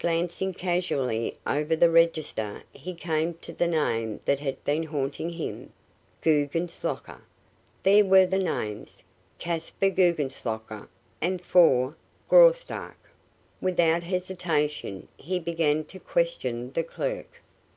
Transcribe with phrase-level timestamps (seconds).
[0.00, 5.72] Glancing casually over the register he came to the name that had been haunting him
[6.22, 7.20] Guggenslocker!
[7.84, 9.04] There were the names,
[9.38, 10.88] "Caspar Guggenslocker
[11.20, 11.94] and four,
[12.28, 12.96] Graustark."
[13.60, 17.40] Without hesitation he began to question the clerk.